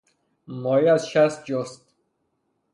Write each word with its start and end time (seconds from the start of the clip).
ماهی 0.47 0.87
از 0.89 1.07
شست 1.09 1.45
جست. 1.45 1.95